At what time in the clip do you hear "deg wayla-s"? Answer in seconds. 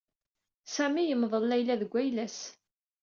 1.81-2.39